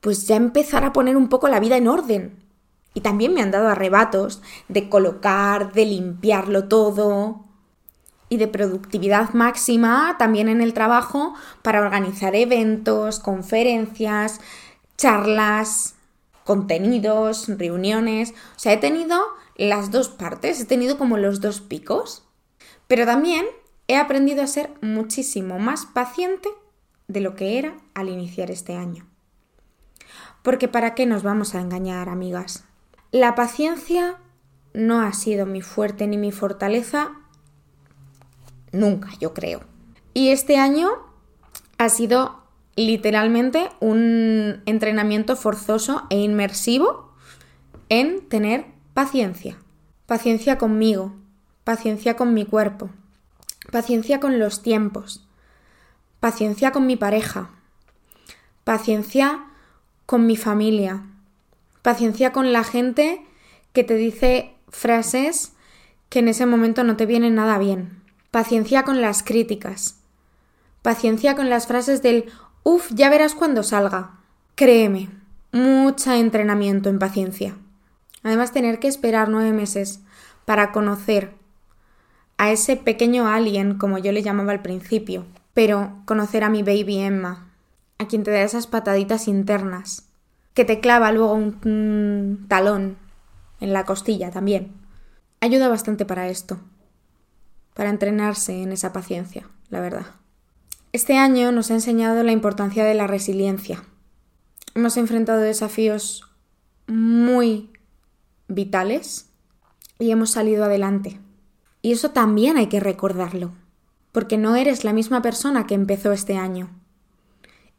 pues 0.00 0.26
ya 0.26 0.36
empezar 0.36 0.84
a 0.84 0.92
poner 0.92 1.16
un 1.16 1.28
poco 1.28 1.48
la 1.48 1.60
vida 1.60 1.76
en 1.76 1.88
orden. 1.88 2.36
Y 2.94 3.00
también 3.00 3.34
me 3.34 3.42
han 3.42 3.50
dado 3.50 3.68
arrebatos 3.68 4.42
de 4.68 4.88
colocar, 4.88 5.72
de 5.72 5.86
limpiarlo 5.86 6.68
todo, 6.68 7.44
y 8.28 8.36
de 8.36 8.48
productividad 8.48 9.32
máxima 9.32 10.16
también 10.18 10.48
en 10.48 10.60
el 10.60 10.74
trabajo 10.74 11.34
para 11.62 11.80
organizar 11.80 12.34
eventos, 12.34 13.20
conferencias, 13.20 14.40
charlas, 14.96 15.94
contenidos, 16.48 17.46
reuniones. 17.46 18.30
O 18.56 18.58
sea, 18.58 18.72
he 18.72 18.78
tenido 18.78 19.20
las 19.54 19.90
dos 19.90 20.08
partes, 20.08 20.58
he 20.58 20.64
tenido 20.64 20.96
como 20.96 21.18
los 21.18 21.42
dos 21.42 21.60
picos. 21.60 22.24
Pero 22.86 23.04
también 23.04 23.44
he 23.86 23.96
aprendido 23.96 24.42
a 24.42 24.46
ser 24.46 24.70
muchísimo 24.80 25.58
más 25.58 25.84
paciente 25.84 26.48
de 27.06 27.20
lo 27.20 27.34
que 27.34 27.58
era 27.58 27.76
al 27.92 28.08
iniciar 28.08 28.50
este 28.50 28.76
año. 28.76 29.06
Porque 30.42 30.68
¿para 30.68 30.94
qué 30.94 31.04
nos 31.04 31.22
vamos 31.22 31.54
a 31.54 31.60
engañar, 31.60 32.08
amigas? 32.08 32.64
La 33.12 33.34
paciencia 33.34 34.16
no 34.72 35.02
ha 35.02 35.12
sido 35.12 35.44
mi 35.44 35.60
fuerte 35.60 36.06
ni 36.06 36.16
mi 36.16 36.32
fortaleza 36.32 37.12
nunca, 38.72 39.10
yo 39.20 39.34
creo. 39.34 39.60
Y 40.14 40.30
este 40.30 40.56
año 40.56 40.88
ha 41.76 41.90
sido 41.90 42.37
literalmente 42.86 43.70
un 43.80 44.62
entrenamiento 44.64 45.34
forzoso 45.36 46.06
e 46.10 46.18
inmersivo 46.18 47.12
en 47.88 48.28
tener 48.28 48.66
paciencia. 48.94 49.58
Paciencia 50.06 50.58
conmigo, 50.58 51.14
paciencia 51.64 52.16
con 52.16 52.34
mi 52.34 52.46
cuerpo, 52.46 52.90
paciencia 53.72 54.20
con 54.20 54.38
los 54.38 54.62
tiempos, 54.62 55.26
paciencia 56.20 56.70
con 56.70 56.86
mi 56.86 56.96
pareja, 56.96 57.50
paciencia 58.64 59.44
con 60.06 60.26
mi 60.26 60.36
familia, 60.36 61.02
paciencia 61.82 62.32
con 62.32 62.52
la 62.52 62.64
gente 62.64 63.24
que 63.72 63.84
te 63.84 63.94
dice 63.94 64.54
frases 64.68 65.52
que 66.08 66.20
en 66.20 66.28
ese 66.28 66.46
momento 66.46 66.84
no 66.84 66.96
te 66.96 67.06
vienen 67.06 67.34
nada 67.34 67.58
bien. 67.58 68.02
Paciencia 68.30 68.84
con 68.84 69.00
las 69.00 69.22
críticas. 69.22 69.98
Paciencia 70.82 71.34
con 71.34 71.50
las 71.50 71.66
frases 71.66 72.02
del 72.02 72.30
uff, 72.68 72.90
ya 72.92 73.08
verás 73.08 73.34
cuando 73.34 73.62
salga. 73.62 74.18
Créeme, 74.54 75.08
mucho 75.52 76.12
entrenamiento 76.12 76.90
en 76.90 76.98
paciencia. 76.98 77.56
Además, 78.22 78.52
tener 78.52 78.78
que 78.78 78.88
esperar 78.88 79.28
nueve 79.28 79.52
meses 79.52 80.00
para 80.44 80.70
conocer 80.72 81.34
a 82.36 82.50
ese 82.50 82.76
pequeño 82.76 83.26
alien, 83.26 83.78
como 83.78 83.98
yo 83.98 84.12
le 84.12 84.22
llamaba 84.22 84.52
al 84.52 84.62
principio, 84.62 85.24
pero 85.54 86.02
conocer 86.04 86.44
a 86.44 86.50
mi 86.50 86.62
baby 86.62 86.98
Emma, 86.98 87.48
a 87.98 88.06
quien 88.06 88.22
te 88.22 88.30
da 88.30 88.42
esas 88.42 88.66
pataditas 88.66 89.28
internas, 89.28 90.08
que 90.52 90.64
te 90.64 90.80
clava 90.80 91.10
luego 91.10 91.32
un 91.32 92.44
talón 92.48 92.96
en 93.60 93.72
la 93.72 93.84
costilla 93.84 94.30
también. 94.30 94.74
Ayuda 95.40 95.68
bastante 95.68 96.04
para 96.04 96.28
esto 96.28 96.60
para 97.78 97.90
entrenarse 97.90 98.60
en 98.60 98.72
esa 98.72 98.92
paciencia, 98.92 99.48
la 99.70 99.80
verdad. 99.80 100.17
Este 100.92 101.18
año 101.18 101.52
nos 101.52 101.70
ha 101.70 101.74
enseñado 101.74 102.22
la 102.22 102.32
importancia 102.32 102.82
de 102.82 102.94
la 102.94 103.06
resiliencia. 103.06 103.84
Hemos 104.74 104.96
enfrentado 104.96 105.40
desafíos 105.40 106.24
muy 106.86 107.70
vitales 108.48 109.28
y 109.98 110.10
hemos 110.12 110.30
salido 110.30 110.64
adelante. 110.64 111.20
Y 111.82 111.92
eso 111.92 112.12
también 112.12 112.56
hay 112.56 112.68
que 112.68 112.80
recordarlo, 112.80 113.52
porque 114.12 114.38
no 114.38 114.56
eres 114.56 114.82
la 114.82 114.94
misma 114.94 115.20
persona 115.20 115.66
que 115.66 115.74
empezó 115.74 116.12
este 116.12 116.38
año. 116.38 116.70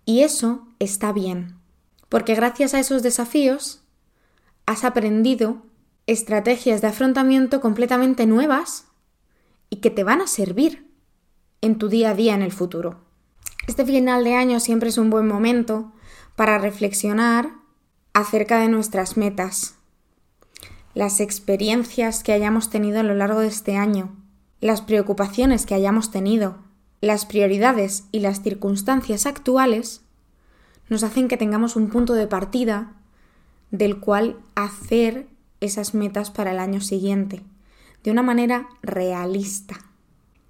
Y 0.06 0.22
eso 0.22 0.68
está 0.78 1.12
bien, 1.12 1.56
porque 2.10 2.36
gracias 2.36 2.76
a 2.76 2.80
esos 2.80 3.02
desafíos 3.02 3.82
has 4.68 4.84
aprendido 4.84 5.64
estrategias 6.06 6.82
de 6.82 6.88
afrontamiento 6.88 7.60
completamente 7.60 8.28
nuevas 8.28 8.86
y 9.72 9.78
que 9.78 9.90
te 9.90 10.04
van 10.04 10.22
a 10.22 10.28
servir 10.28 10.89
en 11.62 11.78
tu 11.78 11.90
día 11.90 12.12
a 12.12 12.16
día 12.16 12.36
en 12.36 12.42
el 12.42 12.52
futuro. 12.52 12.98
Este 13.68 13.86
final 13.86 14.24
de 14.24 14.36
año 14.36 14.60
siempre 14.60 14.90
es 14.90 14.98
un 14.98 15.10
buen 15.10 15.28
momento 15.28 15.92
para 16.36 16.58
reflexionar 16.58 17.52
acerca 18.14 18.60
de 18.60 18.70
nuestras 18.70 19.18
metas, 19.18 19.76
las 20.94 21.20
experiencias 21.20 22.24
que 22.24 22.34
hayamos 22.34 22.70
tenido 22.70 23.00
a 23.00 23.04
lo 23.04 23.14
largo 23.14 23.42
de 23.42 23.48
este 23.48 23.78
año, 23.78 24.16
las 24.60 24.82
preocupaciones 24.82 25.66
que 25.66 25.76
hayamos 25.76 26.12
tenido, 26.12 26.58
las 27.02 27.26
prioridades 27.26 28.06
y 28.12 28.20
las 28.20 28.42
circunstancias 28.42 29.26
actuales 29.26 30.02
nos 30.90 31.04
hacen 31.04 31.28
que 31.28 31.38
tengamos 31.38 31.76
un 31.76 31.90
punto 31.90 32.14
de 32.14 32.28
partida 32.28 32.94
del 33.72 34.00
cual 34.00 34.38
hacer 34.56 35.28
esas 35.62 35.94
metas 35.94 36.32
para 36.32 36.52
el 36.52 36.60
año 36.60 36.82
siguiente, 36.82 37.44
de 38.04 38.12
una 38.12 38.24
manera 38.24 38.68
realista 38.82 39.89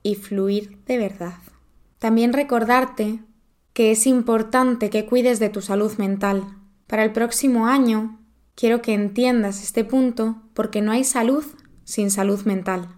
y 0.10 0.16
fluir 0.16 0.78
de 0.86 0.98
verdad. 0.98 1.36
También 2.00 2.34
recordarte 2.34 3.20
que 3.74 3.92
es 3.92 4.08
importante 4.08 4.90
que 4.90 5.06
cuides 5.06 5.40
de 5.40 5.50
tu 5.50 5.62
salud 5.62 5.94
mental. 5.98 6.44
Para 6.88 7.04
el 7.04 7.12
próximo 7.12 7.68
año 7.68 8.20
quiero 8.56 8.82
que 8.82 8.94
entiendas 8.94 9.64
este 9.64 9.84
punto 9.84 10.42
porque 10.54 10.82
no 10.82 10.92
hay 10.92 11.04
salud 11.04 11.46
sin 11.84 12.12
salud 12.12 12.44
mental. 12.44 12.90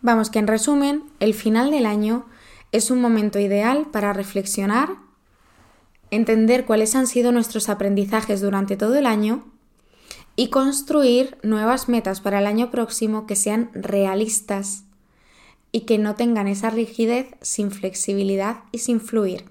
Vamos 0.00 0.30
que 0.30 0.38
en 0.38 0.46
resumen, 0.46 1.04
el 1.20 1.34
final 1.34 1.70
del 1.70 1.86
año 1.86 2.26
es 2.72 2.90
un 2.90 3.00
momento 3.00 3.38
ideal 3.38 3.86
para 3.92 4.12
reflexionar, 4.12 4.90
entender 6.10 6.64
cuáles 6.64 6.94
han 6.94 7.06
sido 7.06 7.32
nuestros 7.32 7.68
aprendizajes 7.68 8.40
durante 8.40 8.76
todo 8.76 8.96
el 8.96 9.06
año 9.06 9.44
y 10.36 10.48
construir 10.48 11.38
nuevas 11.42 11.88
metas 11.88 12.20
para 12.20 12.40
el 12.40 12.46
año 12.46 12.70
próximo 12.70 13.26
que 13.26 13.36
sean 13.36 13.70
realistas 13.72 14.83
y 15.74 15.80
que 15.80 15.98
no 15.98 16.14
tengan 16.14 16.46
esa 16.46 16.70
rigidez 16.70 17.34
sin 17.40 17.72
flexibilidad 17.72 18.58
y 18.70 18.78
sin 18.78 19.00
fluir. 19.00 19.46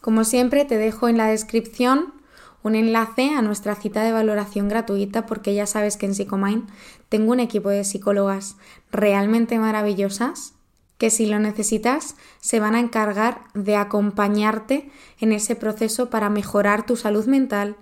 Como 0.00 0.24
siempre 0.24 0.64
te 0.64 0.78
dejo 0.78 1.10
en 1.10 1.18
la 1.18 1.26
descripción 1.26 2.14
un 2.62 2.74
enlace 2.74 3.34
a 3.34 3.42
nuestra 3.42 3.74
cita 3.74 4.02
de 4.02 4.12
valoración 4.12 4.70
gratuita 4.70 5.26
porque 5.26 5.54
ya 5.54 5.66
sabes 5.66 5.98
que 5.98 6.06
en 6.06 6.14
Psicomind 6.14 6.70
tengo 7.10 7.32
un 7.32 7.40
equipo 7.40 7.68
de 7.68 7.84
psicólogas 7.84 8.56
realmente 8.90 9.58
maravillosas 9.58 10.54
que 10.96 11.10
si 11.10 11.26
lo 11.26 11.38
necesitas 11.38 12.16
se 12.40 12.58
van 12.58 12.74
a 12.74 12.80
encargar 12.80 13.42
de 13.52 13.76
acompañarte 13.76 14.90
en 15.20 15.32
ese 15.32 15.54
proceso 15.54 16.08
para 16.08 16.30
mejorar 16.30 16.86
tu 16.86 16.96
salud 16.96 17.26
mental 17.26 17.76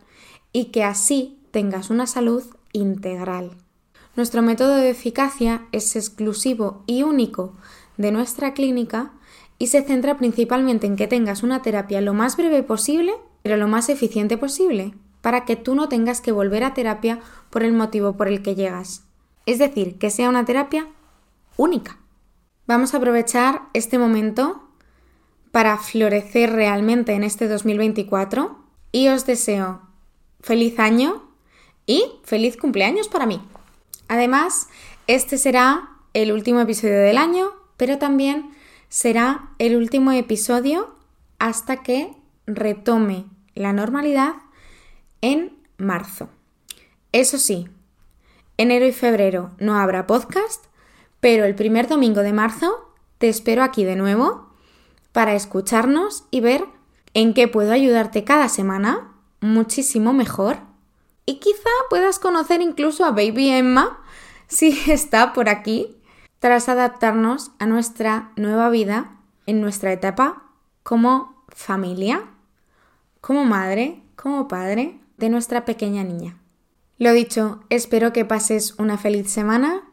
y 0.53 0.73
que 0.73 0.83
así 0.83 1.41
tengas 1.53 1.89
una 1.89 2.09
salud 2.09 2.43
integral. 2.73 3.57
Nuestro 4.17 4.43
método 4.43 4.77
de 4.77 4.91
eficacia 4.91 5.67
es 5.73 5.95
exclusivo 5.95 6.83
y 6.87 7.05
único 7.05 7.53
de 7.97 8.11
nuestra 8.11 8.55
clínica 8.55 9.13
y 9.59 9.69
se 9.69 9.83
centra 9.83 10.19
principalmente 10.19 10.87
en 10.87 10.97
que 10.97 11.07
tengas 11.07 11.43
una 11.43 11.63
terapia 11.63 12.01
lo 12.01 12.15
más 12.15 12.37
breve 12.37 12.63
posible, 12.63 13.13
pero 13.43 13.57
lo 13.57 13.69
más 13.69 13.89
eficiente 13.89 14.37
posible, 14.37 14.95
para 15.21 15.45
que 15.45 15.55
tú 15.55 15.75
no 15.75 15.89
tengas 15.89 16.21
que 16.21 16.33
volver 16.33 16.65
a 16.65 16.75
terapia 16.75 17.21
por 17.51 17.63
el 17.63 17.73
motivo 17.73 18.17
por 18.17 18.27
el 18.27 18.43
que 18.43 18.55
llegas. 18.55 19.05
Es 19.47 19.59
decir, 19.59 19.99
que 19.99 20.11
sea 20.11 20.29
una 20.29 20.45
terapia 20.45 20.89
única. 21.57 21.99
Vamos 22.67 22.95
a 22.95 22.97
aprovechar 22.97 23.63
este 23.75 23.99
momento 23.99 24.63
para 25.53 25.77
florecer 25.77 26.53
realmente 26.53 27.13
en 27.13 27.23
este 27.23 27.49
2024 27.49 28.59
y 28.93 29.09
os 29.09 29.27
deseo 29.27 29.83
feliz 30.41 30.79
año 30.79 31.23
y 31.87 32.05
feliz 32.25 32.57
cumpleaños 32.57 33.09
para 33.09 33.27
mí. 33.27 33.41
Además, 34.11 34.69
este 35.07 35.39
será 35.39 35.89
el 36.15 36.33
último 36.33 36.59
episodio 36.59 36.99
del 36.99 37.17
año, 37.17 37.53
pero 37.77 37.97
también 37.99 38.51
será 38.89 39.51
el 39.61 39.77
último 39.77 40.11
episodio 40.11 40.97
hasta 41.39 41.85
que 41.85 42.11
retome 42.45 43.27
la 43.55 43.73
normalidad 43.73 44.35
en 45.21 45.57
marzo. 45.79 46.29
Eso 47.13 47.39
sí, 47.39 47.69
enero 48.57 48.85
y 48.85 48.91
febrero 48.91 49.53
no 49.61 49.79
habrá 49.79 50.09
podcast, 50.09 50.65
pero 51.21 51.45
el 51.45 51.55
primer 51.55 51.87
domingo 51.87 52.23
de 52.23 52.33
marzo 52.33 52.93
te 53.19 53.29
espero 53.29 53.63
aquí 53.63 53.85
de 53.85 53.95
nuevo 53.95 54.49
para 55.13 55.37
escucharnos 55.37 56.25
y 56.33 56.41
ver 56.41 56.65
en 57.15 57.33
qué 57.33 57.47
puedo 57.47 57.71
ayudarte 57.73 58.25
cada 58.25 58.49
semana 58.49 59.13
muchísimo 59.41 60.13
mejor 60.13 60.70
y 61.31 61.39
quizá 61.39 61.71
puedas 61.89 62.19
conocer 62.19 62.61
incluso 62.61 63.05
a 63.05 63.13
Baby 63.13 63.51
Emma 63.51 64.01
si 64.49 64.77
está 64.91 65.33
por 65.33 65.49
aquí, 65.49 65.97
tras 66.41 66.69
adaptarnos 66.69 67.53
a 67.61 67.67
nuestra 67.67 68.33
nueva 68.35 68.69
vida 68.69 69.17
en 69.47 69.61
nuestra 69.61 69.93
etapa 69.93 70.43
como 70.83 71.45
familia, 71.49 72.25
como 73.21 73.45
madre, 73.45 74.03
como 74.17 74.49
padre 74.49 74.99
de 75.19 75.29
nuestra 75.29 75.65
pequeña 75.65 76.03
niña. 76.03 76.37
Lo 76.99 77.13
dicho, 77.13 77.61
espero 77.71 78.13
que 78.13 78.25
pases 78.25 78.75
una 78.79 78.99
feliz 78.99 79.31
semana, 79.31 79.85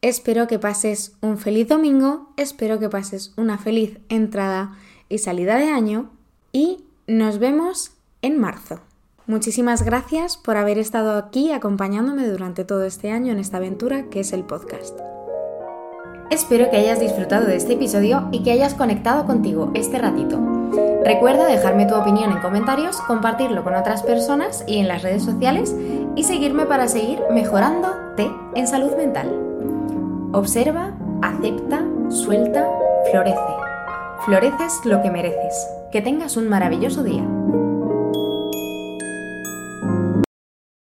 espero 0.00 0.48
que 0.48 0.58
pases 0.58 1.12
un 1.20 1.38
feliz 1.38 1.68
domingo, 1.68 2.32
espero 2.36 2.80
que 2.80 2.88
pases 2.88 3.34
una 3.36 3.56
feliz 3.56 4.00
entrada 4.08 4.76
y 5.08 5.18
salida 5.18 5.58
de 5.58 5.68
año 5.68 6.10
y 6.50 6.84
nos 7.06 7.38
vemos 7.38 7.92
en 8.20 8.40
marzo. 8.40 8.80
Muchísimas 9.26 9.84
gracias 9.84 10.36
por 10.36 10.56
haber 10.56 10.78
estado 10.78 11.16
aquí 11.16 11.52
acompañándome 11.52 12.26
durante 12.26 12.64
todo 12.64 12.82
este 12.82 13.12
año 13.12 13.32
en 13.32 13.38
esta 13.38 13.58
aventura 13.58 14.06
que 14.10 14.18
es 14.20 14.32
el 14.32 14.42
podcast. 14.42 14.98
Espero 16.28 16.70
que 16.70 16.78
hayas 16.78 16.98
disfrutado 16.98 17.46
de 17.46 17.54
este 17.54 17.74
episodio 17.74 18.28
y 18.32 18.42
que 18.42 18.50
hayas 18.50 18.74
conectado 18.74 19.24
contigo 19.24 19.70
este 19.74 19.98
ratito. 19.98 20.40
Recuerda 21.04 21.46
dejarme 21.46 21.86
tu 21.86 21.94
opinión 21.94 22.32
en 22.32 22.40
comentarios, 22.40 22.96
compartirlo 23.02 23.62
con 23.62 23.76
otras 23.76 24.02
personas 24.02 24.64
y 24.66 24.78
en 24.78 24.88
las 24.88 25.02
redes 25.02 25.22
sociales 25.22 25.72
y 26.16 26.24
seguirme 26.24 26.66
para 26.66 26.88
seguir 26.88 27.20
mejorándote 27.30 28.28
en 28.56 28.66
salud 28.66 28.96
mental. 28.96 29.28
Observa, 30.32 30.94
acepta, 31.22 31.84
suelta, 32.08 32.66
florece. 33.10 33.38
Floreces 34.24 34.80
lo 34.84 35.00
que 35.00 35.10
mereces. 35.10 35.68
Que 35.92 36.00
tengas 36.00 36.36
un 36.36 36.48
maravilloso 36.48 37.04
día. 37.04 37.24